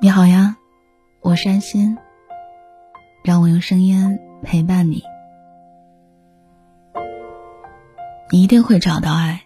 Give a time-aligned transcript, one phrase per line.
[0.00, 0.56] 你好呀，
[1.20, 1.96] 我是安心，
[3.22, 5.04] 让我用声音陪伴你。
[8.32, 9.44] 你一定会找到爱，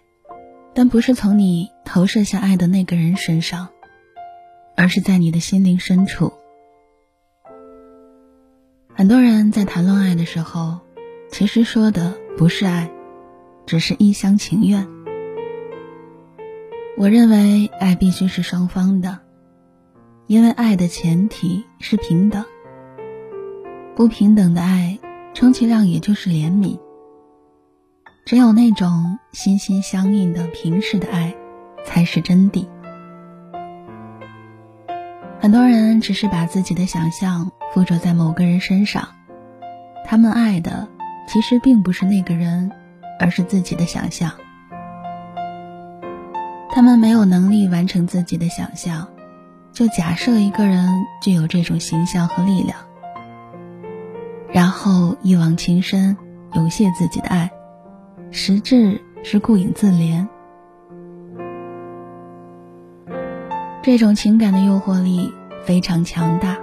[0.73, 3.69] 但不是从你投射下爱的那个人身上，
[4.75, 6.33] 而是在你的心灵深处。
[8.95, 10.79] 很多人在谈论爱的时候，
[11.29, 12.89] 其实说的不是爱，
[13.67, 14.98] 只是一厢情愿。
[16.99, 19.19] 我认为爱必须是双方的，
[20.27, 22.43] 因为爱的前提是平等。
[23.95, 24.99] 不平等的爱，
[25.33, 26.77] 充其量也就是怜悯。
[28.25, 31.33] 只有那种心心相印的平视的爱，
[31.85, 32.67] 才是真谛。
[35.39, 39.07] 很多人只是把自己的想象附着在某个人身上，
[40.05, 40.89] 他们爱的
[41.29, 42.69] 其实并不是那个人，
[43.21, 44.33] 而是自己的想象。
[46.71, 49.07] 他们没有能力完成自己的想象，
[49.73, 50.87] 就假设一个人
[51.21, 52.77] 具有这种形象和力量，
[54.51, 56.15] 然后一往情深，
[56.53, 57.51] 涌现自己的爱。
[58.31, 60.27] 实质是顾影自怜，
[63.81, 65.33] 这种情感的诱惑力
[65.63, 66.55] 非常强大。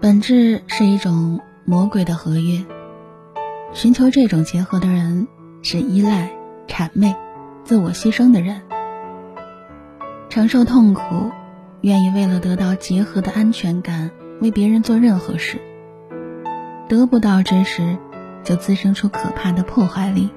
[0.00, 2.64] 本质是一种魔鬼的合约，
[3.72, 5.26] 寻求这种结合的人
[5.62, 6.30] 是依赖、
[6.68, 7.16] 谄媚、
[7.64, 8.62] 自我牺牲的人，
[10.28, 11.30] 承受痛苦，
[11.80, 15.58] 愿意为了得到结合的安全感为别人做任何事，
[16.88, 17.98] 得不到之时。
[18.44, 20.30] 就滋生出可怕的破坏力。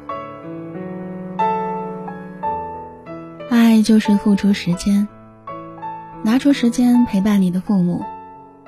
[3.49, 5.09] 爱就是付出时间，
[6.23, 8.05] 拿出时间陪伴你的父母，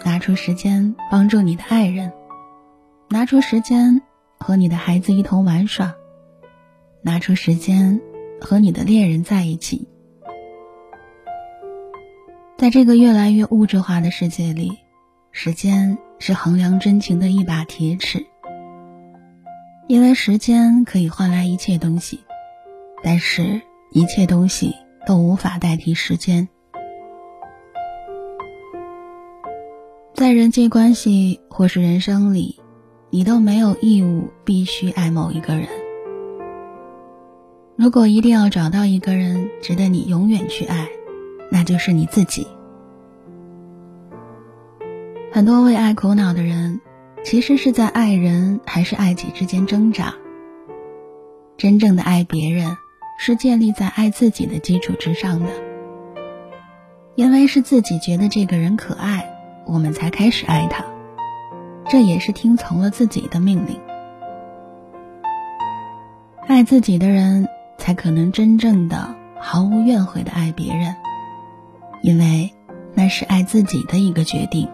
[0.03, 2.11] 拿出时间帮助你的爱人，
[3.07, 4.01] 拿出时间
[4.37, 5.93] 和你的孩子一同玩耍，
[7.01, 8.01] 拿出时间
[8.41, 9.87] 和你的恋人在一起。
[12.57, 14.71] 在这个越来越物质化的世界里，
[15.31, 18.25] 时间是衡量真情的一把铁尺。
[19.87, 22.19] 因为时间可以换来一切东西，
[23.01, 24.75] 但是一切东西
[25.07, 26.47] 都无法代替时间。
[30.13, 32.59] 在人际关系或是人生里，
[33.09, 35.78] 你都没有义务必须爱某一个人。
[37.81, 40.89] 如果一定要找到一个人值得你永远去爱，
[41.49, 42.45] 那就是你自己。
[45.31, 46.81] 很多为爱苦恼的人。
[47.21, 50.15] 其实是在爱人还是爱己之间挣扎。
[51.57, 52.77] 真正的爱别人，
[53.19, 55.49] 是建立在爱自己的基础之上的。
[57.15, 60.85] 因为是自己觉得这个人可爱，我们才开始爱他，
[61.89, 63.77] 这也是听从了自己的命令。
[66.47, 67.47] 爱自己的人，
[67.89, 70.95] 才可能真正的毫无怨悔的爱别人，
[72.03, 72.47] 因为
[72.93, 74.69] 那是爱自己的一个决定。